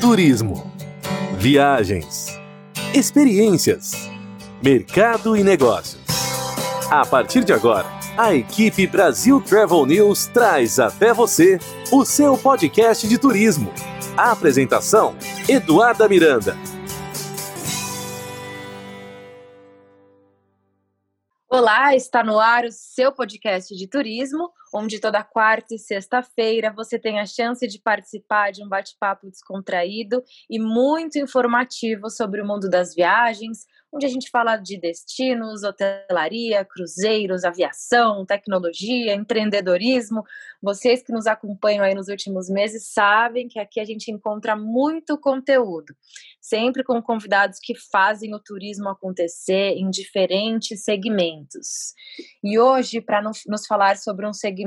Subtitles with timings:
[0.00, 0.72] turismo,
[1.36, 2.28] viagens,
[2.94, 3.92] experiências,
[4.62, 6.00] mercado e negócios.
[6.90, 11.58] A partir de agora, a equipe Brasil Travel News traz até você
[11.92, 13.70] o seu podcast de turismo.
[14.16, 15.14] A apresentação:
[15.46, 16.56] Eduarda Miranda.
[21.46, 26.98] Olá, está no ar o seu podcast de turismo, onde toda quarta e sexta-feira você
[26.98, 32.68] tem a chance de participar de um bate-papo descontraído e muito informativo sobre o mundo
[32.68, 40.22] das viagens, onde a gente fala de destinos, hotelaria, cruzeiros, aviação, tecnologia, empreendedorismo.
[40.62, 45.18] Vocês que nos acompanham aí nos últimos meses sabem que aqui a gente encontra muito
[45.18, 45.92] conteúdo,
[46.40, 51.94] sempre com convidados que fazem o turismo acontecer em diferentes segmentos.
[52.44, 54.59] E hoje, para nos falar sobre um segmento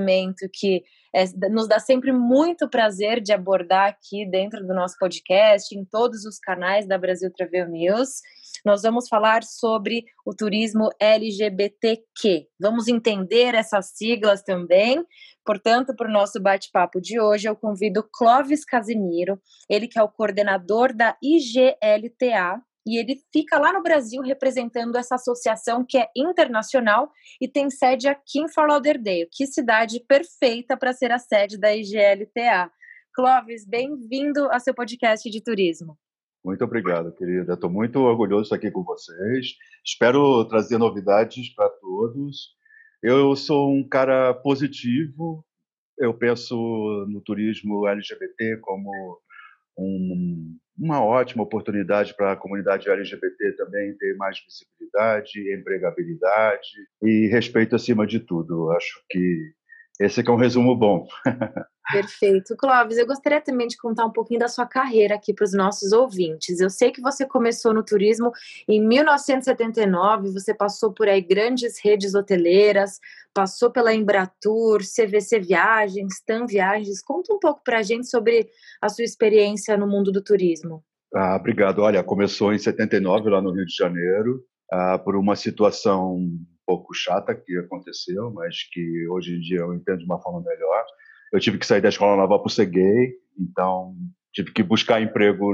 [0.51, 0.83] que
[1.13, 6.25] é, nos dá sempre muito prazer de abordar aqui dentro do nosso podcast, em todos
[6.25, 8.21] os canais da Brasil Travel News.
[8.65, 12.47] Nós vamos falar sobre o turismo LGBTQ.
[12.59, 15.05] Vamos entender essas siglas também.
[15.45, 20.09] Portanto, para o nosso bate-papo de hoje, eu convido Clóvis Casimiro, ele que é o
[20.09, 27.09] coordenador da IGLTA, e ele fica lá no Brasil representando essa associação que é internacional
[27.39, 29.29] e tem sede aqui em Fort Lauderdale.
[29.31, 32.69] Que cidade perfeita para ser a sede da IGLTA.
[33.15, 35.97] Clóvis, bem-vindo ao seu podcast de turismo.
[36.43, 37.53] Muito obrigado, querida.
[37.53, 39.55] Estou muito orgulhoso de estar aqui com vocês.
[39.85, 42.49] Espero trazer novidades para todos.
[43.01, 45.45] Eu sou um cara positivo.
[45.97, 46.55] Eu penso
[47.07, 48.91] no turismo LGBT como
[49.77, 56.69] um, uma ótima oportunidade para a comunidade LGBT também ter mais visibilidade, empregabilidade
[57.03, 58.71] e respeito acima de tudo.
[58.71, 59.53] Acho que
[60.05, 61.07] esse é um resumo bom.
[61.91, 62.55] Perfeito.
[62.55, 65.91] Clóvis, eu gostaria também de contar um pouquinho da sua carreira aqui para os nossos
[65.91, 66.59] ouvintes.
[66.59, 68.31] Eu sei que você começou no turismo
[68.67, 72.99] em 1979, você passou por aí grandes redes hoteleiras,
[73.33, 77.01] passou pela Embratur, CVC Viagens, TAM Viagens.
[77.01, 78.47] Conta um pouco para a gente sobre
[78.81, 80.83] a sua experiência no mundo do turismo.
[81.13, 81.79] Ah, obrigado.
[81.79, 86.17] Olha, começou em 79 lá no Rio de Janeiro, ah, por uma situação
[86.65, 90.85] pouco chata que aconteceu, mas que hoje em dia eu entendo de uma forma melhor.
[91.31, 93.95] Eu tive que sair da escola naval por ser gay, então
[94.31, 95.53] tive que buscar emprego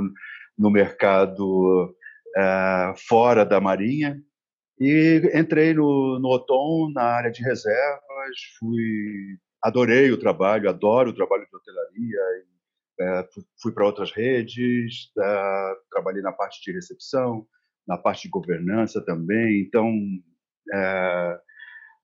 [0.58, 1.96] no mercado
[2.36, 4.22] é, fora da Marinha.
[4.80, 11.16] E entrei no, no Otom na área de reservas, fui adorei o trabalho, adoro o
[11.16, 12.20] trabalho de hotelaria,
[13.02, 13.28] é,
[13.62, 17.46] fui para outras redes, é, trabalhei na parte de recepção,
[17.88, 19.92] na parte de governança também, então
[20.74, 21.40] é,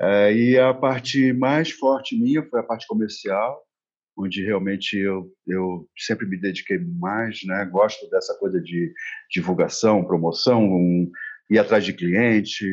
[0.01, 3.63] é, e a parte mais forte minha foi a parte comercial,
[4.17, 7.65] onde realmente eu, eu sempre me dediquei mais, né?
[7.65, 8.93] Gosto dessa coisa de
[9.31, 11.11] divulgação, promoção, um,
[11.49, 12.65] ir atrás de cliente,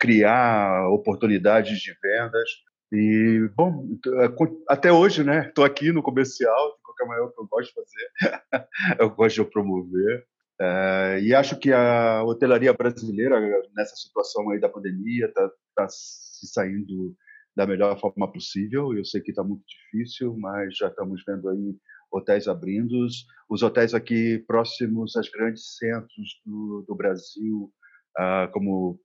[0.00, 2.50] criar oportunidades de vendas.
[2.92, 3.88] E, bom,
[4.20, 4.28] é,
[4.68, 5.48] até hoje, né?
[5.48, 8.68] Estou aqui no comercial, de qualquer maneira, que eu gosto de fazer,
[9.00, 10.26] eu gosto de promover.
[10.60, 13.40] É, e acho que a hotelaria brasileira,
[13.74, 17.14] nessa situação aí da pandemia, está tá se saindo
[17.56, 18.94] da melhor forma possível.
[18.96, 21.76] Eu sei que está muito difícil, mas já estamos vendo aí
[22.10, 23.06] hotéis abrindo.
[23.48, 27.72] Os hotéis aqui próximos aos grandes centros do, do Brasil,
[28.18, 29.00] uh, como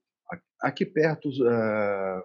[0.60, 2.20] aqui perto, uh,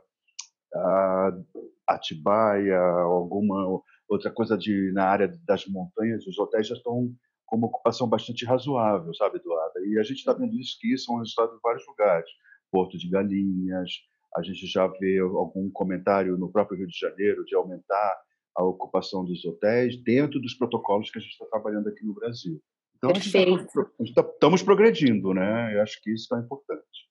[0.75, 7.13] uh, Atibaia, alguma outra coisa de na área das montanhas, os hotéis já estão
[7.53, 9.85] com uma ocupação bastante razoável, sabe, Eduardo?
[9.85, 12.27] E a gente está vendo isso que isso é um resultado de vários lugares.
[12.71, 13.91] Porto de Galinhas,
[14.35, 18.17] a gente já vê algum comentário no próprio Rio de Janeiro de aumentar
[18.57, 22.59] a ocupação dos hotéis dentro dos protocolos que a gente está trabalhando aqui no Brasil.
[22.97, 25.75] Então, estamos tá, progredindo, né?
[25.75, 27.07] Eu acho que isso é importante.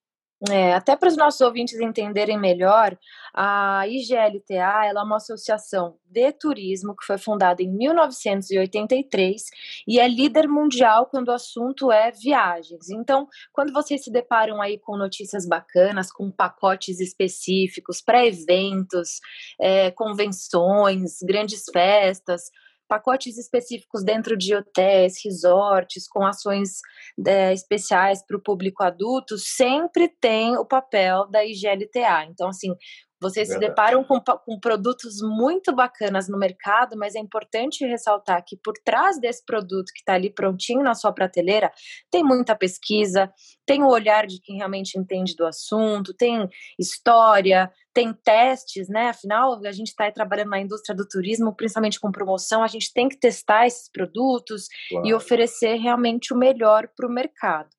[0.50, 2.98] É, até para os nossos ouvintes entenderem melhor,
[3.32, 9.44] a IGLTA é uma associação de turismo que foi fundada em 1983
[9.86, 12.90] e é líder mundial quando o assunto é viagens.
[12.90, 19.20] Então, quando vocês se deparam aí com notícias bacanas, com pacotes específicos para eventos,
[19.60, 22.50] é, convenções, grandes festas,
[22.92, 26.80] pacotes específicos dentro de hotéis, resorts, com ações
[27.26, 32.26] é, especiais para o público adulto, sempre tem o papel da IGLTA.
[32.28, 32.76] Então, assim,
[33.22, 33.64] Vocês Verdade.
[33.64, 38.74] se deparam com, com produtos muito bacanas no mercado, mas é importante ressaltar que por
[38.84, 41.70] trás desse produto que está ali prontinho na sua prateleira,
[42.10, 43.32] tem muita pesquisa,
[43.64, 46.48] tem o olhar de quem realmente entende do assunto, tem
[46.78, 49.10] história, tem testes, né?
[49.10, 53.08] Afinal, a gente está trabalhando na indústria do turismo, principalmente com promoção, a gente tem
[53.08, 55.06] que testar esses produtos claro.
[55.06, 57.70] e oferecer realmente o melhor para o mercado.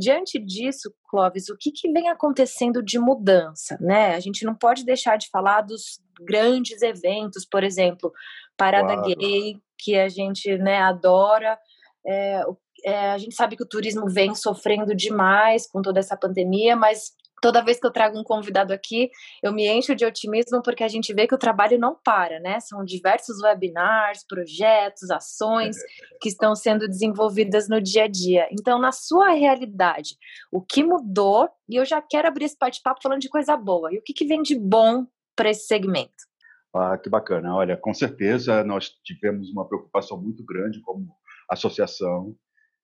[0.00, 3.76] Diante disso, Clóvis, o que, que vem acontecendo de mudança?
[3.78, 4.14] Né?
[4.14, 8.10] A gente não pode deixar de falar dos grandes eventos, por exemplo,
[8.56, 9.14] Parada claro.
[9.16, 11.58] Gay, que a gente né, adora.
[12.06, 12.42] É,
[12.84, 17.12] é, a gente sabe que o turismo vem sofrendo demais com toda essa pandemia, mas
[17.40, 19.10] toda vez que eu trago um convidado aqui,
[19.42, 22.60] eu me encho de otimismo porque a gente vê que o trabalho não para, né?
[22.60, 25.76] São diversos webinars, projetos, ações
[26.20, 28.48] que estão sendo desenvolvidas no dia a dia.
[28.52, 30.16] Então, na sua realidade,
[30.52, 31.48] o que mudou?
[31.68, 33.92] E eu já quero abrir esse bate-papo falando de coisa boa.
[33.92, 36.30] E o que, que vem de bom para esse segmento?
[36.74, 37.54] Ah, que bacana.
[37.54, 41.08] Olha, com certeza nós tivemos uma preocupação muito grande como
[41.48, 42.36] associação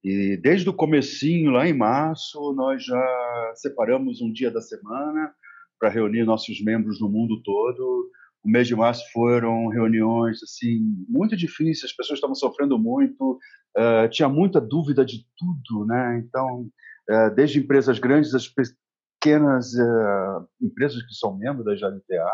[0.09, 5.35] e desde o comecinho, lá em março, nós já separamos um dia da semana
[5.81, 8.09] para reunir nossos membros no mundo todo.
[8.45, 13.37] O mês de março foram reuniões assim muito difíceis, as pessoas estavam sofrendo muito,
[13.77, 16.23] uh, tinha muita dúvida de tudo, né?
[16.25, 16.71] Então,
[17.11, 22.31] uh, desde empresas grandes, as pequenas uh, empresas que são membros da JLTA,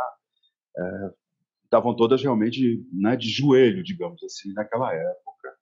[1.64, 5.54] estavam todas realmente né, de joelho, digamos assim, naquela época.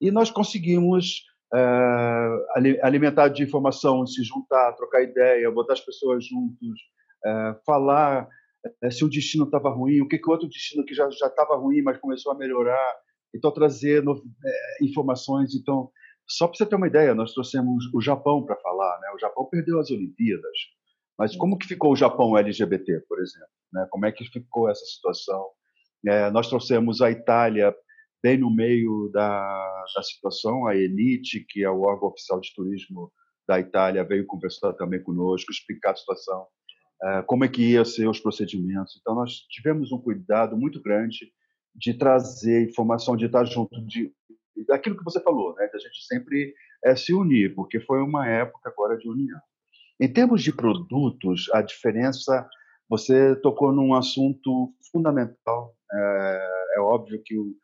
[0.00, 6.80] E nós conseguimos uh, alimentado de informação, se juntar, trocar ideia, botar as pessoas juntos,
[7.24, 8.28] uh, falar
[8.84, 11.56] uh, se o destino estava ruim, o que, que outro destino que já já estava
[11.56, 12.94] ruim, mas começou a melhorar,
[13.34, 14.22] então trazer no,
[14.82, 15.54] informações.
[15.54, 15.90] Então,
[16.26, 19.08] só para você ter uma ideia, nós trouxemos o Japão para falar, né?
[19.14, 20.58] O Japão perdeu as Olimpíadas,
[21.18, 23.48] mas como que ficou o Japão LGBT, por exemplo?
[23.72, 23.86] Né?
[23.90, 25.46] Como é que ficou essa situação?
[26.06, 27.74] É, nós trouxemos a Itália
[28.22, 30.66] bem no meio da, da situação.
[30.66, 33.12] A Elite, que é o órgão oficial de turismo
[33.46, 36.42] da Itália, veio conversar também conosco, explicar a situação,
[37.02, 38.98] uh, como é que ia ser os procedimentos.
[39.00, 41.32] Então, nós tivemos um cuidado muito grande
[41.74, 44.12] de trazer informação, de estar junto de
[44.66, 45.68] daquilo que você falou, né?
[45.72, 46.52] Da gente sempre
[46.84, 49.40] é, se unir, porque foi uma época agora de união.
[50.00, 52.48] Em termos de produtos, a diferença,
[52.88, 55.74] você tocou num assunto fundamental.
[55.92, 57.54] É, é óbvio que o,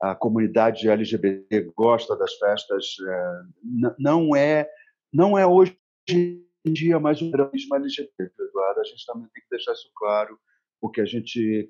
[0.00, 2.86] a comunidade LGBT gosta das festas.
[3.06, 3.42] É,
[3.98, 4.68] não é
[5.12, 5.76] não é hoje
[6.08, 8.80] em dia mais um gramismo LGBT, Eduardo.
[8.80, 10.38] A gente também tem que deixar isso claro,
[10.80, 11.68] porque a gente,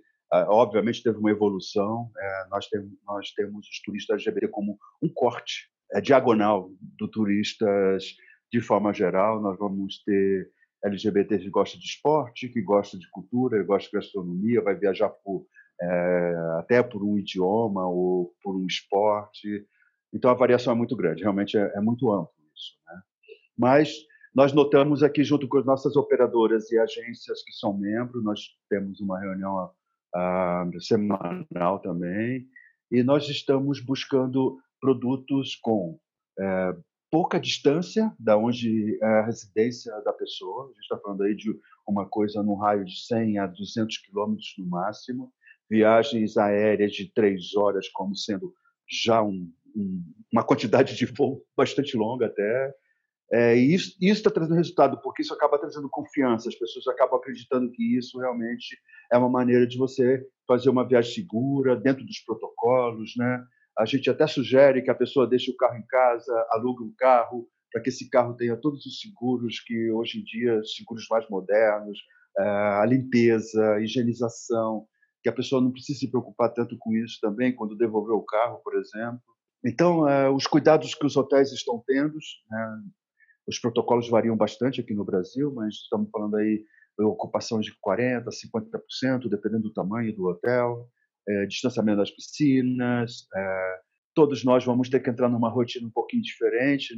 [0.48, 2.10] obviamente, teve uma evolução.
[2.16, 8.14] É, nós, temos, nós temos os turistas LGBT como um corte é, diagonal do turistas
[8.52, 9.40] de forma geral.
[9.40, 10.50] Nós vamos ter
[10.84, 15.08] LGBT que gosta de esporte, que gosta de cultura, que gosta de gastronomia, vai viajar
[15.08, 15.46] por
[15.80, 19.66] é, até por um idioma ou por um esporte.
[20.12, 22.74] Então a variação é muito grande, realmente é, é muito amplo isso.
[22.86, 23.00] Né?
[23.56, 23.94] Mas
[24.34, 29.00] nós notamos aqui, junto com as nossas operadoras e agências que são membros, nós temos
[29.00, 29.70] uma reunião
[30.14, 32.46] uh, semanal também,
[32.90, 35.98] e nós estamos buscando produtos com
[36.38, 36.74] é,
[37.10, 40.64] pouca distância da onde é a residência da pessoa.
[40.64, 41.54] A gente está falando aí de
[41.86, 45.32] uma coisa no raio de 100 a 200 quilômetros no máximo,
[45.70, 48.52] viagens aéreas de três horas como sendo
[48.90, 50.02] já um, um,
[50.32, 52.74] uma quantidade de voo bastante longa até.
[53.32, 57.70] É, e isso está trazendo resultado, porque isso acaba trazendo confiança, as pessoas acabam acreditando
[57.70, 58.76] que isso realmente
[59.12, 63.12] é uma maneira de você fazer uma viagem segura, dentro dos protocolos.
[63.16, 63.40] Né?
[63.78, 67.48] A gente até sugere que a pessoa deixe o carro em casa, alugue um carro,
[67.72, 71.98] para que esse carro tenha todos os seguros que hoje em dia, seguros mais modernos,
[72.36, 74.88] é, a limpeza, a higienização,
[75.22, 78.60] que a pessoa não precisa se preocupar tanto com isso também quando devolver o carro,
[78.64, 79.20] por exemplo.
[79.64, 82.18] Então, é, os cuidados que os hotéis estão tendo,
[82.50, 82.82] né,
[83.46, 86.64] os protocolos variam bastante aqui no Brasil, mas estamos falando aí
[86.98, 90.88] de ocupação de 40%, 50%, dependendo do tamanho do hotel,
[91.28, 93.26] é, distanciamento das piscinas.
[93.34, 93.80] É,
[94.14, 96.94] todos nós vamos ter que entrar numa rotina um pouquinho diferente.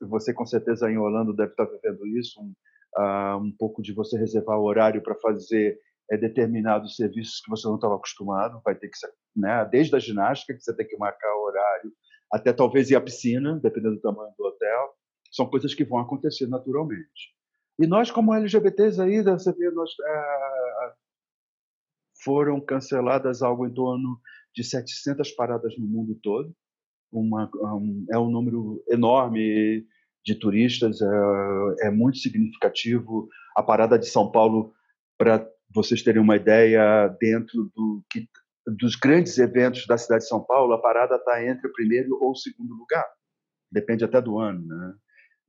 [0.00, 2.52] Você, com certeza, em Orlando deve estar vivendo isso, um,
[2.98, 5.78] uh, um pouco de você reservar o horário para fazer
[6.10, 8.96] é, determinados serviços que você não estava acostumado, vai ter que
[9.34, 11.92] né, desde a ginástica, que você tem que marcar o horário,
[12.32, 14.94] até talvez ir à piscina, dependendo do tamanho do hotel,
[15.32, 17.34] são coisas que vão acontecer naturalmente.
[17.78, 20.92] E nós, como LGBTs aí, você vê, nós, é,
[22.24, 24.18] foram canceladas algo em torno
[24.54, 26.54] de 700 paradas no mundo todo,
[27.12, 29.86] uma, um, é um número enorme
[30.24, 33.28] de turistas, é, é muito significativo.
[33.56, 34.74] A parada de São Paulo
[35.16, 38.28] para vocês terem uma ideia, dentro do que,
[38.66, 42.32] dos grandes eventos da cidade de São Paulo, a parada está entre o primeiro ou
[42.32, 43.06] o segundo lugar.
[43.70, 44.94] Depende até do ano, né?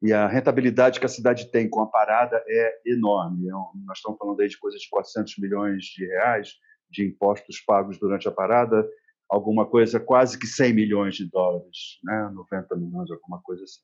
[0.01, 3.47] E a rentabilidade que a cidade tem com a parada é enorme.
[3.47, 6.53] É nós estamos falando aí de coisas de 400 milhões de reais
[6.89, 8.87] de impostos pagos durante a parada,
[9.29, 12.29] alguma coisa quase que 100 milhões de dólares, né?
[12.33, 13.81] 90 milhões, alguma coisa assim.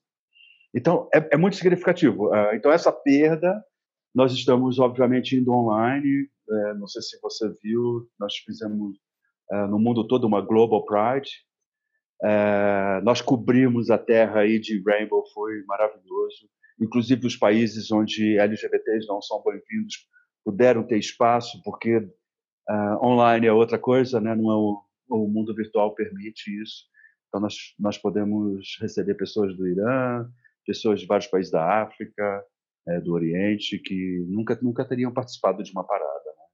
[0.74, 2.32] Então, é, é muito significativo.
[2.32, 3.62] Ah, então, essa perda,
[4.14, 6.28] nós estamos, obviamente, indo online.
[6.48, 8.96] É, não sei se você viu, nós fizemos
[9.50, 11.30] é, no mundo todo uma Global Pride.
[12.22, 16.48] É, nós cobrimos a terra aí de Rainbow, foi maravilhoso.
[16.80, 20.08] Inclusive, os países onde LGBTs não são bem-vindos
[20.44, 24.34] puderam ter espaço, porque uh, online é outra coisa, né?
[24.34, 26.84] não é o, o mundo virtual permite isso.
[27.28, 30.28] Então, nós, nós podemos receber pessoas do Irã,
[30.66, 32.44] pessoas de vários países da África,
[32.88, 36.24] é, do Oriente, que nunca, nunca teriam participado de uma parada.
[36.26, 36.44] Né?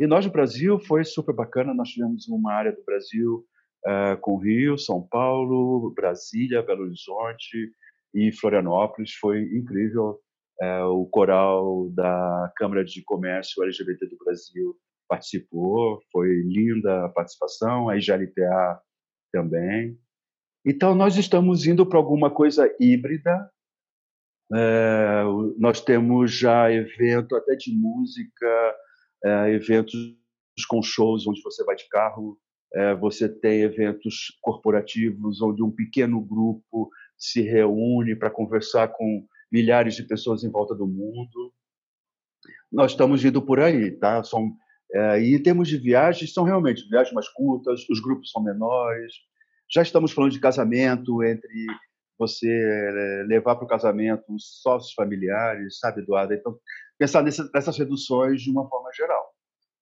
[0.00, 1.74] E nós, no Brasil, foi super bacana.
[1.74, 3.44] Nós tivemos uma área do Brasil
[3.86, 7.72] uh, com Rio, São Paulo, Brasília, Belo Horizonte
[8.14, 9.12] e Florianópolis.
[9.14, 10.20] Foi incrível.
[10.62, 14.76] Uh, o coral da Câmara de Comércio LGBT do Brasil
[15.08, 18.80] participou, foi linda a participação, a IGLTA
[19.32, 19.98] também.
[20.64, 23.50] Então, nós estamos indo para alguma coisa híbrida.
[24.52, 25.22] É,
[25.58, 28.74] nós temos já evento até de música,
[29.24, 29.96] é, eventos
[30.68, 32.38] com shows onde você vai de carro,
[32.74, 39.94] é, você tem eventos corporativos onde um pequeno grupo se reúne para conversar com milhares
[39.94, 41.52] de pessoas em volta do mundo.
[42.70, 44.22] Nós estamos indo por aí, tá?
[44.22, 44.52] São,
[45.20, 49.12] e em termos de viagens, são realmente viagens mais curtas, os grupos são menores,
[49.72, 51.66] já estamos falando de casamento, entre
[52.20, 56.34] você eh, levar para o casamento os sócios familiares, sabe, Eduardo?
[56.34, 56.54] Então,
[56.98, 59.34] pensar nessas reduções de uma forma geral.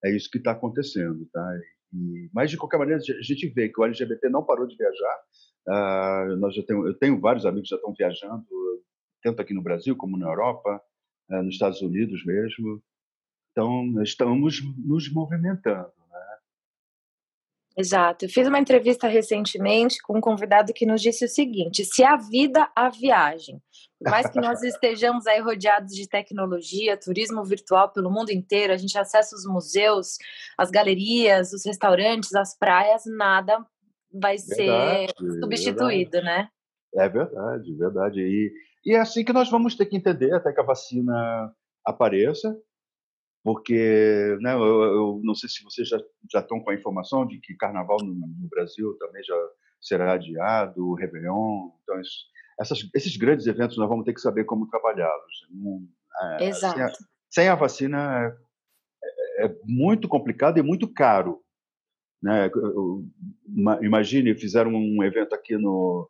[0.04, 1.58] É isso que está acontecendo, tá?
[1.92, 5.18] E, mas, de qualquer maneira, a gente vê que o LGBT não parou de viajar.
[5.66, 8.46] Uh, nós já tenho, eu tenho vários amigos que já estão viajando,
[9.20, 10.80] tanto aqui no Brasil como na Europa,
[11.30, 12.80] uh, nos Estados Unidos mesmo.
[13.50, 15.97] Então, estamos nos movimentando.
[17.78, 18.24] Exato.
[18.24, 22.16] Eu fiz uma entrevista recentemente com um convidado que nos disse o seguinte: se a
[22.16, 23.62] vida, a viagem.
[24.00, 28.76] Por mais que nós estejamos aí rodeados de tecnologia, turismo virtual pelo mundo inteiro, a
[28.76, 30.18] gente acessa os museus,
[30.58, 33.64] as galerias, os restaurantes, as praias, nada
[34.12, 36.24] vai verdade, ser substituído, verdade.
[36.24, 36.48] né?
[36.96, 38.20] É verdade, verdade.
[38.20, 38.52] E,
[38.84, 41.54] e é assim que nós vamos ter que entender até que a vacina
[41.84, 42.56] apareça
[43.48, 45.96] porque né, eu, eu, não sei se vocês já,
[46.30, 49.34] já estão com a informação de que Carnaval no, no Brasil também já
[49.80, 52.26] será adiado, o Réveillon, então isso,
[52.60, 55.48] essas, esses grandes eventos nós vamos ter que saber como trabalhá-los.
[56.40, 56.74] É, Exato.
[56.74, 56.92] Sem a,
[57.30, 58.36] sem a vacina
[59.02, 61.40] é, é, muito complicado e muito caro.
[62.22, 62.50] Né?
[63.80, 66.06] Imagine, fizeram um evento aqui no,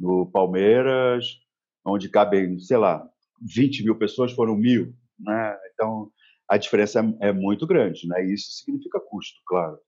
[0.00, 1.38] no Palmeiras,
[1.84, 3.06] onde cabem, sei lá,
[3.42, 4.94] 20 mil pessoas, foram mil.
[5.20, 5.58] Né?
[5.74, 6.10] Então,
[6.48, 8.24] a diferença é, é muito grande, né?
[8.24, 9.78] E isso significa custo, claro.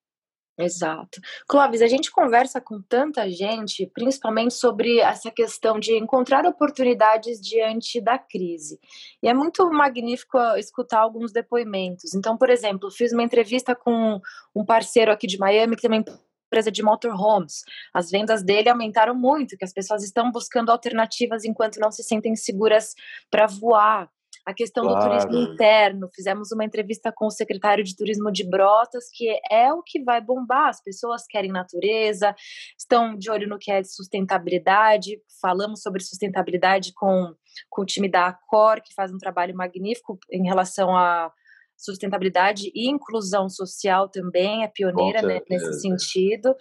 [0.58, 1.20] Exato.
[1.48, 7.98] Clóvis, a gente conversa com tanta gente, principalmente sobre essa questão de encontrar oportunidades diante
[8.00, 8.78] da crise.
[9.22, 12.14] E é muito magnífico escutar alguns depoimentos.
[12.14, 14.20] Então, por exemplo, fiz uma entrevista com
[14.54, 16.04] um parceiro aqui de Miami que também
[16.50, 17.62] empresa de motorhomes.
[17.94, 22.34] As vendas dele aumentaram muito, que as pessoas estão buscando alternativas enquanto não se sentem
[22.34, 22.94] seguras
[23.30, 24.10] para voar
[24.46, 25.00] a questão claro.
[25.00, 26.08] do turismo interno.
[26.14, 30.20] Fizemos uma entrevista com o secretário de turismo de Brotas, que é o que vai
[30.20, 30.68] bombar.
[30.68, 32.34] As pessoas querem natureza,
[32.78, 35.20] estão de olho no que é sustentabilidade.
[35.40, 37.34] Falamos sobre sustentabilidade com,
[37.68, 41.32] com o time da Acor, que faz um trabalho magnífico em relação a
[41.76, 46.54] sustentabilidade e inclusão social também, é pioneira né, nesse sentido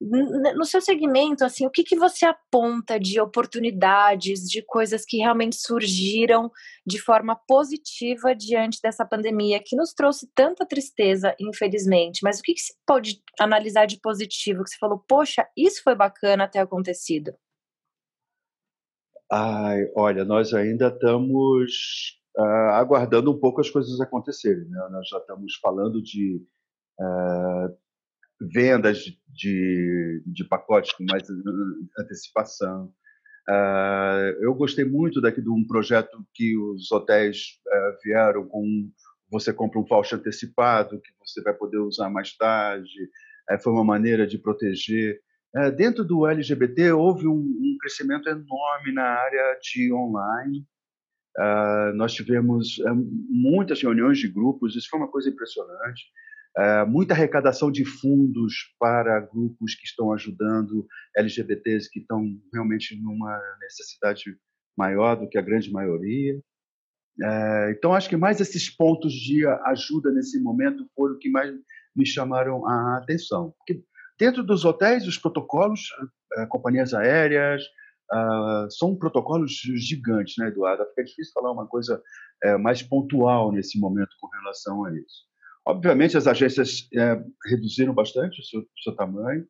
[0.00, 5.56] no seu segmento, assim, o que, que você aponta de oportunidades, de coisas que realmente
[5.56, 6.50] surgiram
[6.86, 12.52] de forma positiva diante dessa pandemia, que nos trouxe tanta tristeza, infelizmente, mas o que,
[12.52, 17.32] que se pode analisar de positivo, que você falou, poxa, isso foi bacana ter acontecido?
[19.32, 24.88] Ai, olha, nós ainda estamos uh, aguardando um pouco as coisas acontecerem, né?
[24.90, 26.46] Nós já estamos falando de
[27.00, 27.76] uh,
[28.40, 31.22] vendas de, de pacotes com mais
[31.98, 32.92] antecipação.
[33.48, 38.90] Uh, eu gostei muito daqui de um projeto que os hotéis uh, vieram com
[39.30, 43.08] você compra um voucher antecipado que você vai poder usar mais tarde.
[43.50, 45.20] Uh, foi uma maneira de proteger.
[45.76, 50.66] dentro do LGBT houve um, um, crescimento enorme na área de online.
[51.38, 52.78] Uh, nós tivemos
[53.28, 56.06] muitas reuniões de grupos, isso foi uma coisa impressionante.
[56.58, 63.38] Uh, muita arrecadação de fundos para grupos que estão ajudando LGBTs que estão realmente numa
[63.60, 64.24] necessidade
[64.76, 66.40] maior do que a grande maioria.
[67.70, 71.54] então, acho que mais esses pontos de ajuda nesse momento foram o que mais
[71.94, 73.54] me chamaram a atenção.
[73.58, 73.82] Porque
[74.18, 75.80] dentro dos hotéis, os protocolos,
[76.50, 77.62] companhias aéreas,
[78.70, 80.84] são protocolos gigantes, né, Eduardo?
[80.90, 82.02] Fica difícil falar uma coisa
[82.42, 85.24] é, mais pontual nesse momento com relação a isso.
[85.66, 89.44] Obviamente, as agências é, reduziram bastante o seu, seu, tamanho.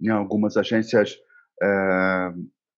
[0.00, 1.18] Em algumas agências,
[1.62, 2.32] é,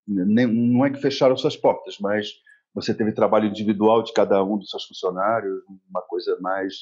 [0.06, 2.32] nem, não é que fecharam suas portas, mas
[2.74, 6.74] você teve trabalho individual de cada um dos seus funcionários, uma coisa mais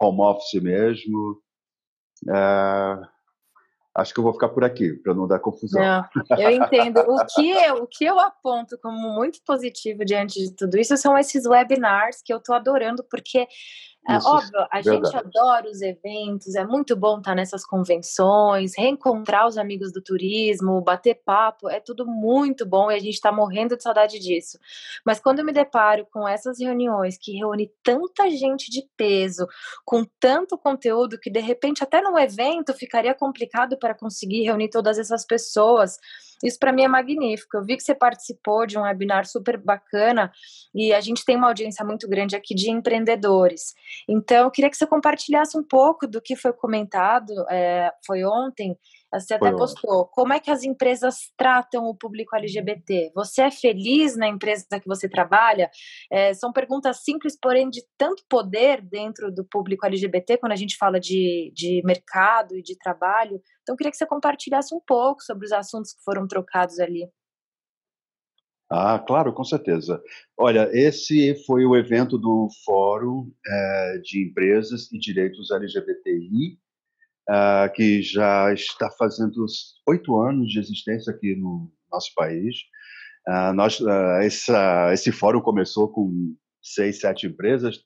[0.00, 1.42] home office mesmo.
[2.28, 3.02] É,
[3.96, 5.82] acho que eu vou ficar por aqui, para não dar confusão.
[5.82, 7.00] Não, eu entendo.
[7.00, 11.18] O que, eu, o que eu aponto como muito positivo diante de tudo isso são
[11.18, 13.48] esses webinars que eu estou adorando, porque
[14.08, 15.06] é, óbvio, a verdade.
[15.06, 20.80] gente adora os eventos, é muito bom estar nessas convenções, reencontrar os amigos do turismo,
[20.80, 24.58] bater papo, é tudo muito bom e a gente está morrendo de saudade disso.
[25.04, 29.46] Mas quando eu me deparo com essas reuniões que reúne tanta gente de peso,
[29.84, 34.98] com tanto conteúdo, que de repente até no evento ficaria complicado para conseguir reunir todas
[34.98, 35.98] essas pessoas.
[36.42, 37.56] Isso para mim é magnífico.
[37.56, 40.32] Eu vi que você participou de um webinar super bacana
[40.74, 43.74] e a gente tem uma audiência muito grande aqui de empreendedores.
[44.08, 48.76] Então, eu queria que você compartilhasse um pouco do que foi comentado, é, foi ontem,
[49.18, 50.06] você até postou.
[50.06, 53.10] Como é que as empresas tratam o público LGBT?
[53.14, 55.70] Você é feliz na empresa que você trabalha?
[56.10, 60.76] É, são perguntas simples, porém de tanto poder dentro do público LGBT quando a gente
[60.76, 63.40] fala de, de mercado e de trabalho.
[63.62, 67.08] Então, eu queria que você compartilhasse um pouco sobre os assuntos que foram trocados ali.
[68.72, 70.00] Ah, claro, com certeza.
[70.38, 76.56] Olha, esse foi o evento do Fórum é, de Empresas e Direitos LGBTI,
[77.30, 79.44] é, que já está fazendo
[79.86, 82.56] oito anos de existência aqui no nosso país.
[83.28, 87.80] É, nós, é, essa, esse fórum começou com seis, sete empresas,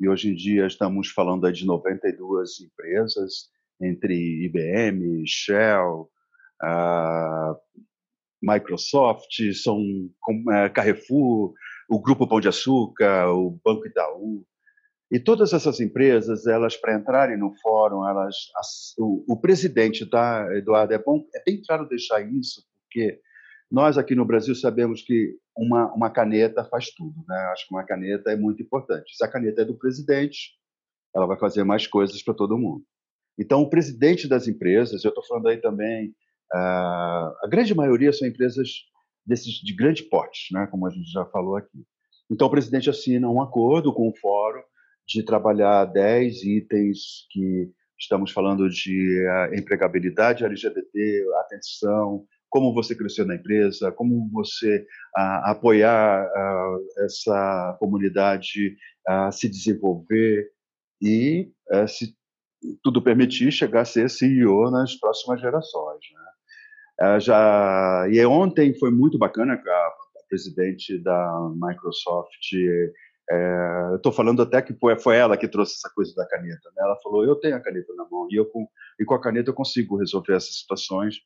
[0.00, 3.50] e hoje em dia estamos falando de 92 empresas,
[3.80, 6.10] entre IBM, Shell,
[6.62, 7.56] uh,
[8.42, 9.82] Microsoft, são
[10.52, 11.52] é, Carrefour,
[11.88, 14.44] o Grupo Pão de Açúcar, o Banco Itaú.
[15.10, 18.34] E todas essas empresas, elas para entrarem no fórum, elas,
[18.98, 23.20] o, o, presidente, tá, Eduardo, é bom, é bem claro deixar isso, porque
[23.70, 27.36] nós aqui no Brasil sabemos que uma, uma caneta faz tudo, né?
[27.52, 29.16] Acho que uma caneta é muito importante.
[29.16, 30.54] Se a caneta é do presidente,
[31.14, 32.84] ela vai fazer mais coisas para todo mundo.
[33.38, 36.14] Então, o presidente das empresas, eu estou falando aí também
[36.54, 38.68] Uh, a grande maioria são empresas
[39.24, 41.84] desses de grande porte, né, como a gente já falou aqui.
[42.30, 44.62] Então, o presidente assina um acordo com o fórum
[45.06, 53.26] de trabalhar 10 itens que estamos falando de uh, empregabilidade LGBT, atenção, como você cresceu
[53.26, 60.50] na empresa, como você uh, apoiar uh, essa comunidade a se desenvolver
[61.00, 62.14] e, uh, se
[62.82, 66.00] tudo permitir, chegar a ser CEO nas próximas gerações.
[66.12, 67.16] Né?
[67.16, 72.52] Uh, já e ontem foi muito bacana a, a presidente da Microsoft
[73.30, 76.70] é, eu estou falando até que foi, ela que trouxe essa coisa da caneta.
[76.76, 76.82] Né?
[76.82, 79.50] Ela falou: eu tenho a caneta na mão e eu com, e com a caneta
[79.50, 81.16] eu consigo resolver essas situações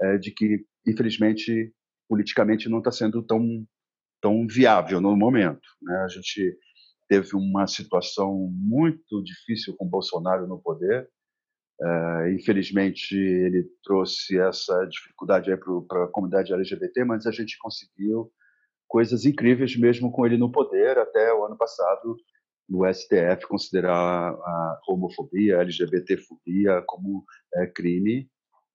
[0.00, 1.72] é, de que infelizmente
[2.08, 3.66] politicamente não está sendo tão
[4.20, 5.68] tão viável no momento.
[5.82, 5.96] Né?
[5.98, 6.58] A gente
[7.08, 11.08] teve uma situação muito difícil com Bolsonaro no poder
[11.80, 15.50] Uh, infelizmente, ele trouxe essa dificuldade
[15.88, 18.30] para a comunidade LGBT, mas a gente conseguiu
[18.94, 22.16] coisas incríveis mesmo com ele no poder, até o ano passado,
[22.68, 27.24] no STF considerar a homofobia, a LGBTfobia como
[27.56, 28.30] é, crime,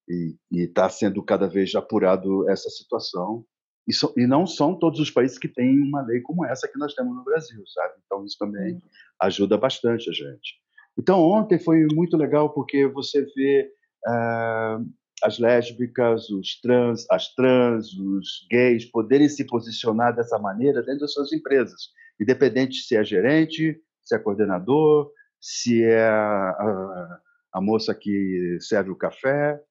[0.09, 3.45] e está sendo cada vez apurado essa situação.
[3.87, 6.77] E, so, e, não são todos os países que têm uma lei como essa que
[6.77, 7.93] nós temos no Brasil, sabe?
[8.05, 8.77] Então, isso também
[9.21, 10.59] ajuda bastante a gente.
[10.99, 13.71] Então, ontem foi muito legal porque você vê
[14.05, 14.85] uh,
[15.23, 21.13] as lésbicas, os trans, as trans, os gays poderem se posicionar dessa maneira dentro das
[21.13, 27.19] suas empresas, independente se é gerente, se é coordenador, se é a,
[27.53, 29.61] a, moça que serve o café,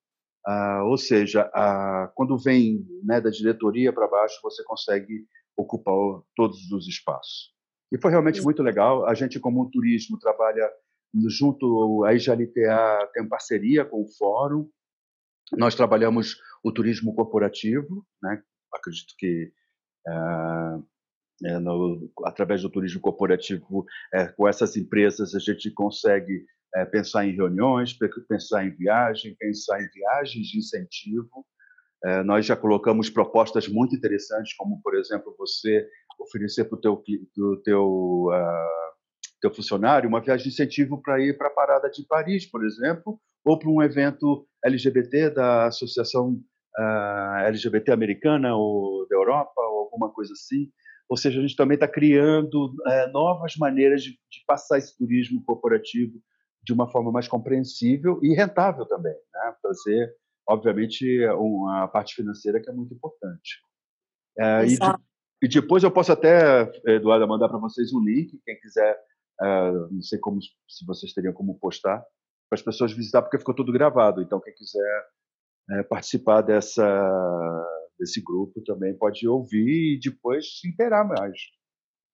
[0.85, 1.51] ou seja,
[2.15, 5.95] quando vem né, da diretoria para baixo, você consegue ocupar
[6.35, 7.53] todos os espaços.
[7.93, 9.07] E foi realmente muito legal.
[9.07, 10.71] A gente, como turismo, trabalha
[11.27, 14.69] junto a IJLTA tem parceria com o Fórum.
[15.57, 18.43] Nós trabalhamos o turismo corporativo, né?
[18.73, 19.53] acredito que
[21.45, 27.27] é, no, através do turismo corporativo, é, com essas empresas, a gente consegue é, pensar
[27.27, 27.97] em reuniões,
[28.29, 31.47] pensar em viagem, pensar em viagens de incentivo.
[32.25, 35.85] Nós já colocamos propostas muito interessantes, como, por exemplo, você
[36.19, 37.03] oferecer para o teu,
[37.37, 42.05] do teu, uh, teu funcionário uma viagem de incentivo para ir para a Parada de
[42.07, 46.41] Paris, por exemplo, ou para um evento LGBT da Associação
[46.79, 50.71] uh, LGBT Americana ou da Europa, ou alguma coisa assim.
[51.09, 55.43] Ou seja, a gente também está criando é, novas maneiras de, de, passar esse turismo
[55.43, 56.21] corporativo
[56.63, 59.15] de uma forma mais compreensível e rentável também.
[59.15, 59.55] Né?
[59.63, 60.15] Fazer,
[60.47, 63.63] obviamente, uma parte financeira que é muito importante.
[64.39, 64.79] É, e, de,
[65.43, 68.95] e, depois eu posso até, Eduardo, mandar para vocês um link, quem quiser,
[69.41, 72.05] é, não sei como se vocês teriam como postar,
[72.49, 74.23] para as pessoas visitar, porque ficou tudo gravado.
[74.23, 75.05] Então, quem quiser
[75.71, 76.85] é, participar dessa
[77.99, 81.37] desse grupo também pode ouvir e depois se inteirar mais.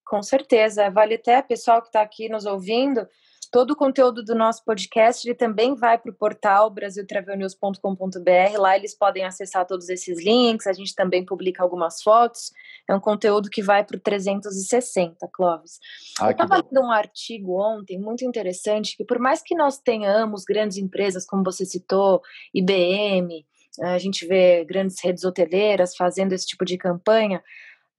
[0.07, 0.90] Com certeza.
[0.90, 3.07] Vale até, pessoal que está aqui nos ouvindo,
[3.54, 8.58] todo o conteúdo do nosso podcast ele também vai para o portal brasiltravelnews.com.br.
[8.58, 10.66] Lá eles podem acessar todos esses links.
[10.66, 12.50] A gente também publica algumas fotos.
[12.90, 15.78] É um conteúdo que vai para o 360, Clóvis.
[16.18, 20.42] Ah, Eu estava lendo um artigo ontem muito interessante que, por mais que nós tenhamos
[20.42, 23.46] grandes empresas, como você citou, IBM,
[23.82, 27.40] a gente vê grandes redes hoteleiras fazendo esse tipo de campanha.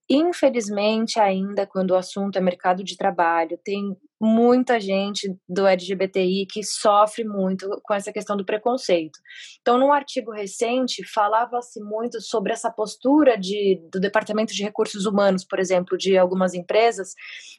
[0.09, 6.63] Infelizmente, ainda quando o assunto é mercado de trabalho, tem muita gente do LGBTI que
[6.63, 9.19] sofre muito com essa questão do preconceito.
[9.61, 15.43] Então, num artigo recente, falava-se muito sobre essa postura de, do Departamento de Recursos Humanos,
[15.43, 17.13] por exemplo, de algumas empresas,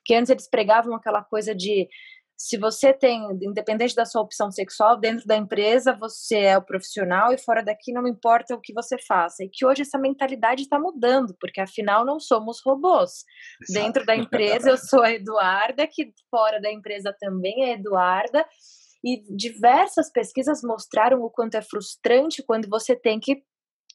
[0.05, 1.89] que antes eles pregavam aquela coisa de
[2.37, 7.33] se você tem, independente da sua opção sexual, dentro da empresa você é o profissional
[7.33, 9.43] e fora daqui não importa o que você faça.
[9.43, 13.25] E que hoje essa mentalidade está mudando, porque afinal não somos robôs.
[13.63, 13.85] Exato.
[13.85, 18.47] Dentro da empresa eu sou a Eduarda, que fora da empresa também é Eduarda.
[19.03, 23.43] E diversas pesquisas mostraram o quanto é frustrante quando você tem que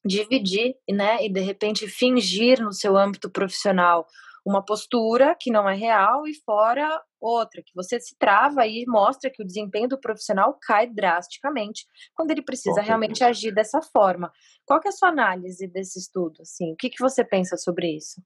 [0.03, 4.07] dividir, né, e de repente fingir no seu âmbito profissional
[4.45, 9.29] uma postura que não é real e fora outra, que você se trava e mostra
[9.29, 14.31] que o desempenho do profissional cai drasticamente quando ele precisa realmente agir dessa forma.
[14.65, 16.41] Qual que é a sua análise desse estudo?
[16.41, 18.21] Assim, o que, que você pensa sobre isso?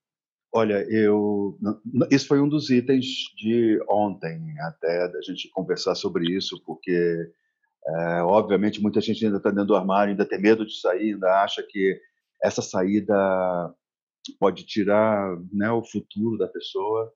[0.54, 1.58] Olha, eu
[2.10, 7.30] isso foi um dos itens de ontem, até da gente conversar sobre isso, porque
[7.86, 11.44] é, obviamente muita gente ainda está dentro do armário, ainda tem medo de sair, ainda
[11.44, 12.00] acha que
[12.42, 13.14] essa saída
[14.32, 17.12] pode tirar né, o futuro da pessoa,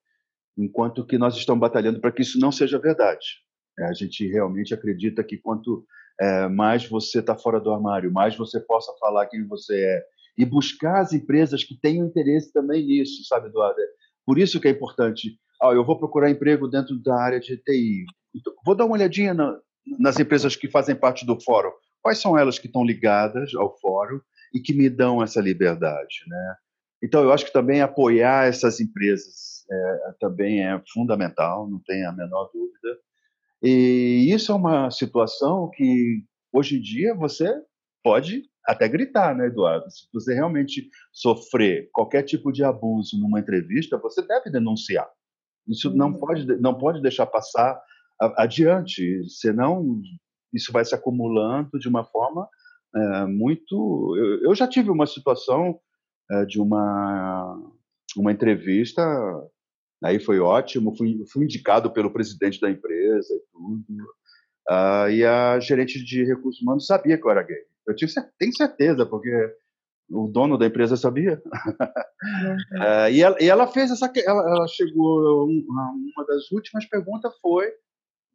[0.58, 3.26] enquanto que nós estamos batalhando para que isso não seja verdade.
[3.80, 5.86] É, a gente realmente acredita que quanto
[6.20, 10.04] é, mais você está fora do armário, mais você possa falar quem você é
[10.38, 13.80] e buscar as empresas que tenham interesse também nisso, sabe, Eduardo?
[14.26, 15.38] Por isso que é importante.
[15.62, 18.06] Ah, eu vou procurar emprego dentro da área de TI.
[18.34, 19.60] Então, vou dar uma olhadinha na,
[19.98, 21.72] nas empresas que fazem parte do fórum.
[22.02, 24.20] Quais são elas que estão ligadas ao fórum
[24.54, 26.56] e que me dão essa liberdade, né?
[27.02, 32.12] Então, eu acho que também apoiar essas empresas é, também é fundamental, não tem a
[32.12, 33.00] menor dúvida.
[33.62, 37.54] E isso é uma situação que, hoje em dia, você
[38.04, 39.90] pode até gritar, né, Eduardo?
[39.90, 45.10] Se você realmente sofrer qualquer tipo de abuso numa entrevista, você deve denunciar.
[45.68, 46.20] Isso não uhum.
[46.20, 47.82] pode, não pode deixar passar
[48.38, 50.02] adiante, senão
[50.54, 52.48] isso vai se acumulando de uma forma
[52.96, 54.16] é, muito.
[54.18, 55.80] Eu, eu, já tive uma situação
[56.32, 57.72] é, de uma,
[58.16, 59.04] uma entrevista.
[60.04, 63.84] Aí foi ótimo, fui, fui indicado pelo presidente da empresa e tudo.
[64.70, 67.58] Uh, e a gerente de recursos humanos sabia que eu era gay.
[67.88, 69.32] Eu tinha, tenho certeza, porque
[70.10, 71.42] o dono da empresa sabia.
[71.44, 72.82] Uhum.
[72.82, 74.12] uh, e, ela, e, ela, fez essa.
[74.24, 75.48] Ela, ela chegou.
[75.48, 77.72] Uma das últimas perguntas foi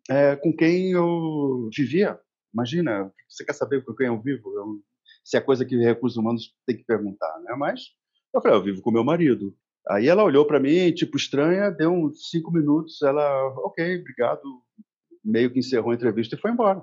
[0.09, 2.19] é, com quem eu vivia.
[2.53, 4.53] Imagina, você quer saber com quem eu vivo?
[4.55, 4.81] Eu
[5.25, 7.55] se é coisa que recursos humanos tem que perguntar, né?
[7.59, 7.81] Mas
[8.33, 9.57] eu falei, eu vivo com meu marido.
[9.89, 14.43] Aí ela olhou para mim, tipo estranha, deu uns cinco minutos, ela, ok, obrigado,
[15.25, 16.83] meio que encerrou a entrevista e foi embora.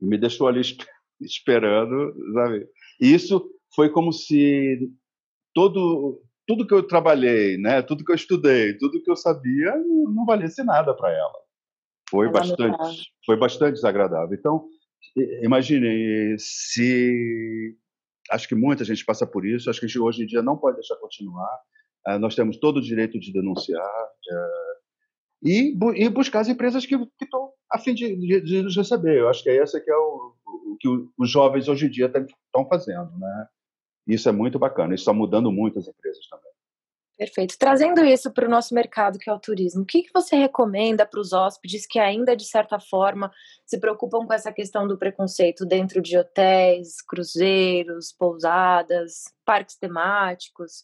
[0.00, 0.60] Me deixou ali
[1.20, 2.66] esperando, sabe?
[3.00, 4.90] E isso foi como se
[5.54, 9.74] todo tudo que eu trabalhei, né, tudo que eu estudei, tudo que eu sabia,
[10.14, 11.44] não valesse nada para ela.
[12.10, 14.36] Foi bastante, foi bastante desagradável.
[14.38, 14.68] Então,
[15.42, 17.76] imagine se
[18.30, 19.68] acho que muita gente passa por isso.
[19.68, 21.60] Acho que a gente hoje em dia não pode deixar continuar.
[22.06, 24.74] Uh, nós temos todo o direito de denunciar uh,
[25.42, 29.18] e, bu e, buscar as empresas que estão a fim de, de, de, nos receber.
[29.18, 30.88] Eu acho que é esse que é o, o que
[31.18, 33.46] os jovens hoje em dia estão fazendo, né?
[34.06, 34.94] Isso é muito bacana.
[34.94, 36.53] Isso está mudando muito as empresas também.
[37.16, 37.56] Perfeito.
[37.56, 41.06] Trazendo isso para o nosso mercado, que é o turismo, o que, que você recomenda
[41.06, 43.30] para os hóspedes que ainda, de certa forma,
[43.64, 50.82] se preocupam com essa questão do preconceito dentro de hotéis, cruzeiros, pousadas, parques temáticos?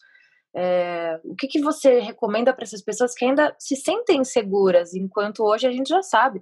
[0.53, 5.43] É, o que, que você recomenda para essas pessoas que ainda se sentem seguras, enquanto
[5.43, 6.41] hoje a gente já sabe.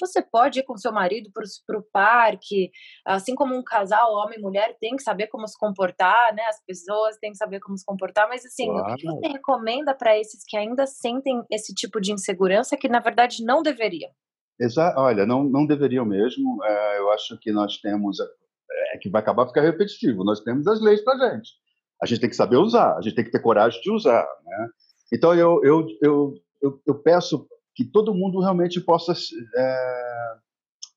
[0.00, 1.30] Você pode ir com seu marido
[1.66, 2.70] para o parque,
[3.04, 6.42] assim como um casal, homem e mulher, tem que saber como se comportar, né?
[6.44, 8.94] As pessoas têm que saber como se comportar, mas assim, claro.
[8.94, 13.00] o que você recomenda para esses que ainda sentem esse tipo de insegurança que na
[13.00, 14.10] verdade não deveriam?
[14.58, 16.64] Exa Olha, não, não deveriam mesmo.
[16.64, 18.18] É, eu acho que nós temos.
[18.94, 20.24] É que vai acabar ficar repetitivo.
[20.24, 21.50] Nós temos as leis para gente
[22.02, 24.26] a gente tem que saber usar, a gente tem que ter coragem de usar.
[24.44, 24.68] Né?
[25.12, 30.34] Então, eu, eu, eu, eu, eu peço que todo mundo realmente possa, é,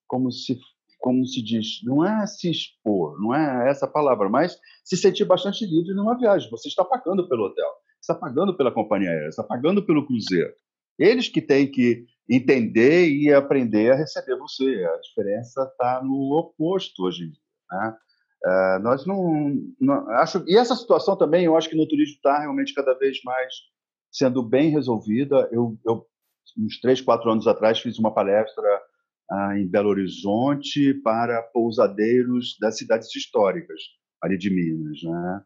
[0.08, 0.58] como, se,
[1.00, 5.66] como se diz, não é se expor, não é essa palavra, mas se sentir bastante
[5.66, 6.50] livre numa viagem.
[6.50, 7.70] Você está pagando pelo hotel,
[8.02, 10.54] está pagando pela companhia aérea, está pagando pelo cruzeiro.
[10.98, 14.86] Eles que têm que entender e aprender a receber você.
[14.86, 17.42] A diferença está no oposto hoje em dia.
[17.72, 17.98] Né?
[18.46, 22.40] Uh, nós não, não, acho e essa situação também eu acho que no turismo está
[22.40, 23.54] realmente cada vez mais
[24.12, 25.48] sendo bem resolvida.
[25.52, 26.06] Eu, eu
[26.58, 28.82] uns três, quatro anos atrás fiz uma palestra
[29.32, 33.80] uh, em Belo Horizonte para pousadeiros das cidades históricas
[34.22, 35.44] ali de Minas, né?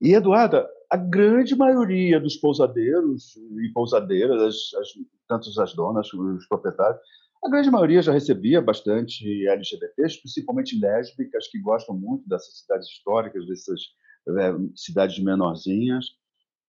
[0.00, 4.88] E Eduarda, a grande maioria dos pousadeiros e pousadeiras, as, as,
[5.28, 7.00] tanto as donas, os proprietários,
[7.44, 13.46] a grande maioria já recebia bastante LGBTs, principalmente lésbicas, que gostam muito dessas cidades históricas,
[13.46, 13.80] dessas
[14.28, 16.06] é, cidades menorzinhas.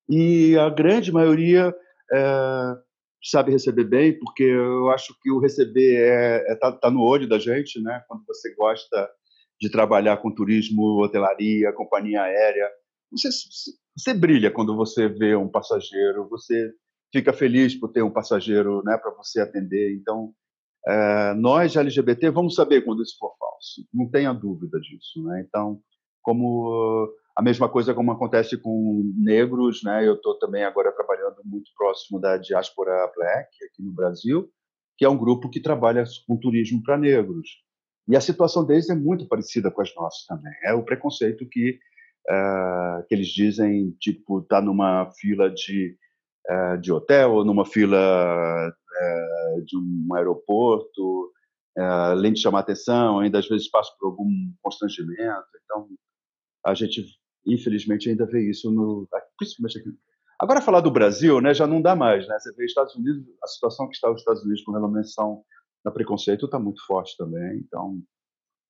[0.10, 1.74] E a grande maioria
[2.14, 2.76] é,
[3.24, 7.02] sabe receber bem, porque eu acho que o receber está é, é, tá, tá no
[7.02, 8.04] olho da gente, né?
[8.08, 9.10] quando você gosta
[9.60, 12.70] de trabalhar com turismo, hotelaria, companhia aérea.
[13.12, 13.30] Você,
[13.98, 16.70] você brilha quando você vê um passageiro, você
[17.14, 19.96] fica feliz por ter um passageiro né, para você atender.
[19.96, 20.34] Então,
[20.88, 25.24] é, nós, LGBT, vamos saber quando isso for falso, não tenha dúvida disso.
[25.24, 25.44] Né?
[25.48, 25.80] Então,
[26.22, 30.08] como a mesma coisa como acontece com negros, né?
[30.08, 34.50] eu estou também agora trabalhando muito próximo da Diáspora Black, aqui no Brasil,
[34.98, 37.50] que é um grupo que trabalha com turismo para negros.
[38.08, 40.54] E a situação deles é muito parecida com as nossas também.
[40.64, 41.80] É o preconceito que,
[42.30, 45.98] uh, que eles dizem, tipo, tá numa fila de,
[46.50, 51.32] uh, de hotel ou numa fila é, de um aeroporto,
[51.78, 54.30] é, além de chamar atenção, ainda às vezes passa por algum
[54.62, 55.46] constrangimento.
[55.64, 55.88] Então,
[56.66, 57.06] a gente,
[57.46, 59.90] infelizmente, ainda vê isso no, principalmente aqui.
[60.40, 62.28] Agora, falar do Brasil, né, já não dá mais.
[62.28, 62.38] Né?
[62.40, 65.44] Você vê Estados Unidos, a situação que está os Estados Unidos com relação
[65.86, 67.58] ao preconceito está muito forte também.
[67.60, 68.02] Então,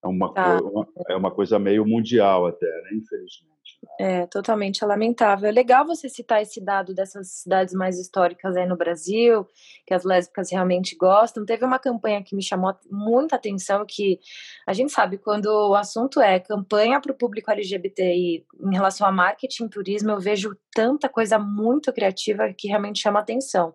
[0.03, 0.59] é uma, tá.
[0.61, 2.89] coisa, é uma coisa meio mundial até, né?
[2.93, 3.55] infelizmente.
[3.99, 5.47] É, totalmente lamentável.
[5.47, 9.47] É legal você citar esse dado dessas cidades mais históricas aí no Brasil,
[9.85, 11.45] que as lésbicas realmente gostam.
[11.45, 14.19] Teve uma campanha que me chamou muita atenção, que
[14.67, 19.11] a gente sabe, quando o assunto é campanha para o público LGBTI em relação a
[19.11, 23.73] marketing turismo, eu vejo tanta coisa muito criativa que realmente chama atenção.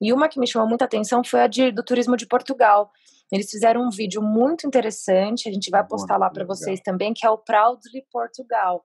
[0.00, 2.90] E uma que me chamou muita atenção foi a de, do turismo de Portugal.
[3.30, 7.26] Eles fizeram um vídeo muito interessante, a gente vai postar lá para vocês também, que
[7.26, 8.84] é o Proudly Portugal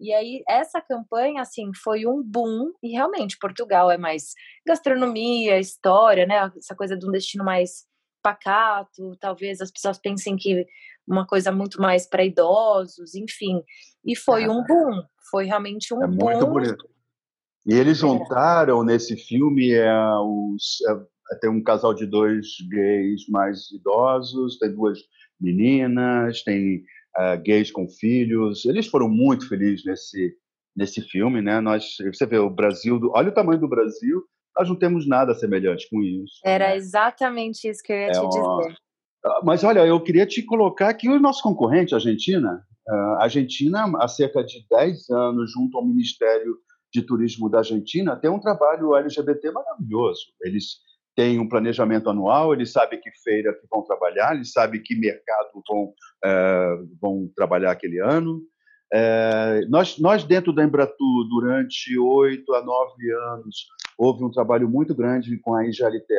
[0.00, 4.32] e aí, essa campanha, assim, foi um boom, e realmente, Portugal é mais
[4.64, 6.52] gastronomia, história, né?
[6.56, 7.84] Essa coisa de um destino mais
[8.22, 10.64] pacato, talvez as pessoas pensem que
[11.06, 13.60] uma coisa muito mais para idosos, enfim.
[14.04, 16.26] E foi um boom, foi realmente um é boom.
[16.26, 16.88] Muito bonito.
[17.66, 18.00] E eles é.
[18.00, 20.94] juntaram nesse filme é, os, é,
[21.40, 24.98] tem um casal de dois gays mais idosos, tem duas
[25.40, 26.84] meninas, tem
[27.16, 28.64] uh, gays com filhos.
[28.64, 30.36] Eles foram muito felizes nesse
[30.78, 31.60] nesse filme, né?
[31.60, 34.22] Nós, você vê o Brasil, do, olha o tamanho do Brasil,
[34.56, 36.40] nós não temos nada semelhante com isso.
[36.44, 36.76] Era né?
[36.76, 38.76] exatamente isso que eu ia é te dizer.
[39.24, 42.64] Ah, mas olha, eu queria te colocar aqui o nosso concorrente, a Argentina.
[42.88, 46.56] A Argentina, há cerca de 10 anos, junto ao Ministério
[46.92, 50.22] de Turismo da Argentina, tem um trabalho LGBT maravilhoso.
[50.42, 50.78] Eles
[51.18, 55.60] tem um planejamento anual, eles sabem que feira que vão trabalhar, eles sabem que mercado
[55.68, 55.92] vão,
[56.24, 58.40] é, vão trabalhar aquele ano.
[58.94, 63.66] É, nós, nós, dentro da Embratur, durante oito a nove anos,
[63.98, 66.14] houve um trabalho muito grande com a IGLTA.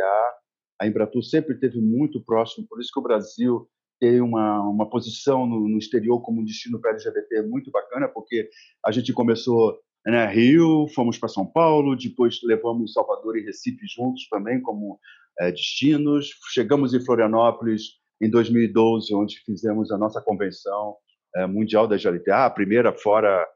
[0.82, 3.70] A Embratur sempre esteve muito próximo, por isso que o Brasil
[4.02, 8.50] tem uma, uma posição no, no exterior como um destino para LGBT muito bacana, porque
[8.86, 14.28] a gente começou né, Rio, fomos para São Paulo, depois levamos Salvador e Recife juntos
[14.30, 15.00] também como
[15.40, 16.32] é, destinos.
[16.54, 20.96] Chegamos em Florianópolis em 2012, onde fizemos a nossa convenção
[21.36, 23.48] é, mundial da GLTA, a primeira fora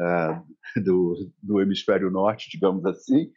[0.00, 3.30] é, do, do hemisfério norte, digamos assim.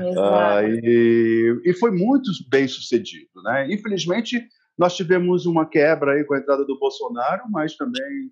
[0.00, 3.42] uh, e, e, foi muito bem sucedido.
[3.44, 3.72] Né?
[3.72, 4.46] Infelizmente,
[4.78, 8.30] nós tivemos uma quebra aí com a entrada do Bolsonaro, mas também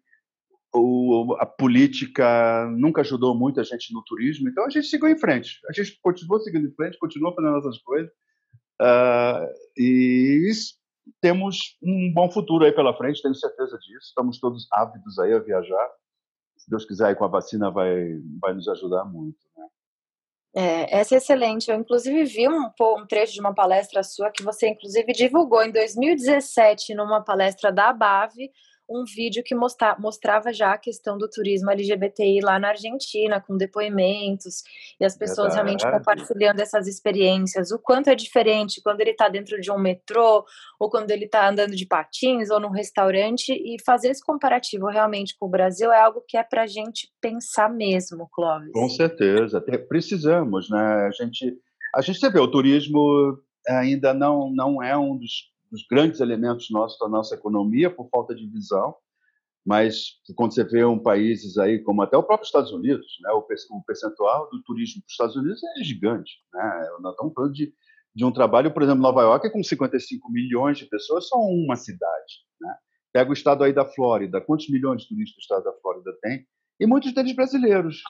[0.75, 5.19] o, a política nunca ajudou muito a gente no turismo, então a gente seguiu em
[5.19, 5.61] frente.
[5.69, 8.11] A gente continuou seguindo em frente, continuou fazendo nossas coisas.
[8.81, 10.51] Uh, e
[11.21, 14.09] temos um bom futuro aí pela frente, tenho certeza disso.
[14.09, 15.91] Estamos todos ávidos aí a viajar.
[16.57, 19.39] Se Deus quiser, aí com a vacina vai, vai nos ajudar muito.
[19.57, 19.67] Né?
[20.55, 21.71] É, essa é excelente.
[21.71, 25.73] Eu, inclusive, vi um, um trecho de uma palestra sua que você, inclusive, divulgou em
[25.73, 28.35] 2017 numa palestra da ABAV,
[28.89, 33.57] um vídeo que mostra, mostrava já a questão do turismo LGBTI lá na Argentina, com
[33.57, 34.63] depoimentos,
[34.99, 39.61] e as pessoas realmente compartilhando essas experiências, o quanto é diferente quando ele está dentro
[39.61, 40.45] de um metrô,
[40.81, 45.37] ou quando ele está andando de patins, ou num restaurante, e fazer esse comparativo realmente
[45.39, 48.73] com o Brasil é algo que é para a gente pensar mesmo, Clóvis.
[48.73, 51.07] Com certeza, precisamos, né?
[51.07, 51.57] A gente,
[51.95, 56.99] a gente vê, o turismo ainda não, não é um dos dos grandes elementos nossos
[56.99, 58.95] da nossa economia por falta de visão,
[59.65, 63.43] mas quando você vê um países aí como até o próprio Estados Unidos, né, o
[63.83, 66.89] percentual do turismo para os Estados Unidos é gigante, né?
[67.01, 67.75] Nós estamos falando de,
[68.15, 71.77] de um trabalho, por exemplo, Nova York é com 55 milhões de pessoas, só uma
[71.77, 72.75] cidade, né?
[73.13, 76.47] Pega o estado aí da Flórida, quantos milhões de turistas o estado da Flórida tem?
[76.81, 78.03] E muitos deles brasileiros.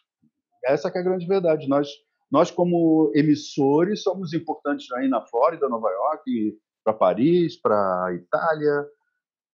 [0.64, 1.68] Essa é a grande verdade.
[1.68, 1.88] Nós
[2.30, 8.86] nós como emissores somos importantes aí na Flórida, Nova York, para Paris, para Itália.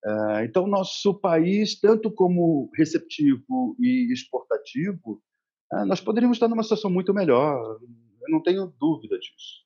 [0.05, 5.21] É, então, nosso país, tanto como receptivo e exportativo,
[5.73, 7.59] é, nós poderíamos estar numa situação muito melhor.
[8.23, 9.65] Eu não tenho dúvida disso.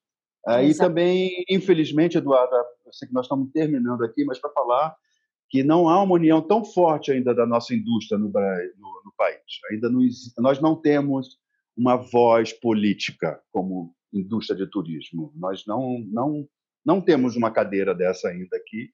[0.48, 2.54] É, e também, infelizmente, Eduardo,
[2.86, 4.96] eu sei que nós estamos terminando aqui, mas para falar
[5.50, 9.42] que não há uma união tão forte ainda da nossa indústria no, no, no país.
[9.70, 10.00] Ainda não,
[10.38, 11.38] nós não temos
[11.76, 15.32] uma voz política como indústria de turismo.
[15.34, 16.46] Nós não, não
[16.84, 18.90] não temos uma cadeira dessa ainda aqui,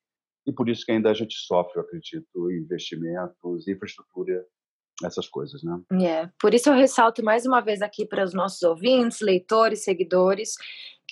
[0.47, 4.45] e por isso que ainda a gente sofre, eu acredito, investimentos, infraestrutura,
[5.03, 5.81] essas coisas, né?
[6.03, 10.55] É, por isso eu ressalto mais uma vez aqui para os nossos ouvintes, leitores, seguidores,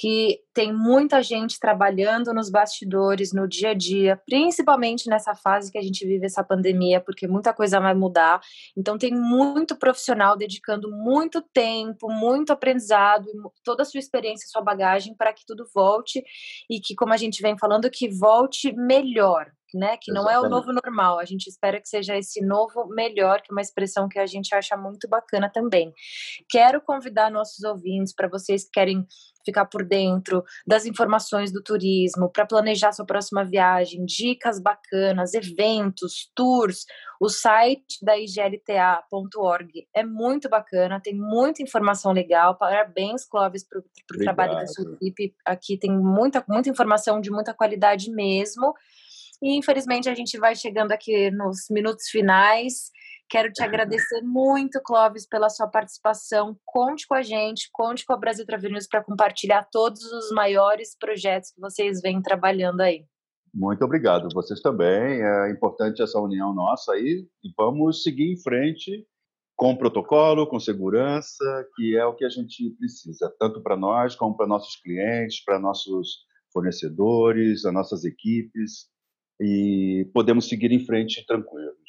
[0.02, 5.78] que tem muita gente trabalhando nos bastidores, no dia a dia, principalmente nessa fase que
[5.78, 8.40] a gente vive essa pandemia, porque muita coisa vai mudar.
[8.76, 13.26] Então, tem muito profissional dedicando muito tempo, muito aprendizado,
[13.62, 16.20] toda a sua experiência, sua bagagem, para que tudo volte
[16.68, 19.96] e que, como a gente vem falando, que volte melhor, né?
[20.00, 20.44] Que não Exatamente.
[20.44, 21.20] é o novo normal.
[21.20, 24.52] A gente espera que seja esse novo melhor, que é uma expressão que a gente
[24.52, 25.94] acha muito bacana também.
[26.50, 29.06] Quero convidar nossos ouvintes para vocês que querem
[29.44, 36.30] ficar por dentro das informações do turismo, para planejar sua próxima viagem, dicas bacanas, eventos,
[36.34, 36.84] tours.
[37.20, 42.56] O site da iglta.org é muito bacana, tem muita informação legal.
[42.56, 45.34] Parabéns, Clóvis, para o trabalho da sua equipe.
[45.44, 48.74] Aqui tem muita, muita informação de muita qualidade mesmo.
[49.42, 52.92] E infelizmente a gente vai chegando aqui nos minutos finais.
[53.32, 56.54] Quero te agradecer muito, Clóvis, pela sua participação.
[56.66, 60.94] Conte com a gente, conte com a Brasil Travel News para compartilhar todos os maiores
[61.00, 63.06] projetos que vocês vêm trabalhando aí.
[63.54, 64.28] Muito obrigado.
[64.34, 65.22] Vocês também.
[65.22, 69.02] É importante essa união nossa aí e vamos seguir em frente
[69.56, 74.36] com protocolo, com segurança, que é o que a gente precisa, tanto para nós como
[74.36, 78.88] para nossos clientes, para nossos fornecedores, as nossas equipes,
[79.40, 81.81] e podemos seguir em frente tranquilos.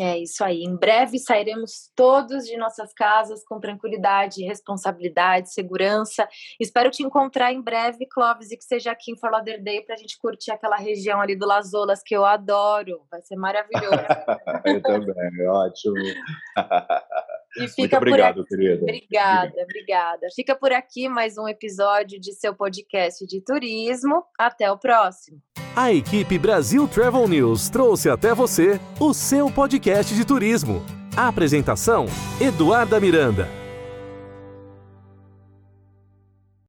[0.00, 0.62] É isso aí.
[0.62, 6.26] Em breve sairemos todos de nossas casas com tranquilidade, responsabilidade, segurança.
[6.58, 9.98] Espero te encontrar em breve, Clóvis, e que seja aqui em Fort Lauderdale para a
[9.98, 13.02] gente curtir aquela região ali do Las Olas que eu adoro.
[13.10, 13.90] Vai ser maravilhoso.
[14.64, 15.94] eu também, ótimo.
[17.56, 18.48] E fica Muito obrigado, aqui...
[18.48, 18.82] querida.
[18.82, 20.26] Obrigada, obrigada.
[20.34, 24.22] Fica por aqui mais um episódio de seu podcast de turismo.
[24.38, 25.40] Até o próximo.
[25.74, 30.84] A equipe Brasil Travel News trouxe até você o seu podcast de turismo.
[31.16, 32.06] A apresentação:
[32.40, 33.59] Eduarda Miranda.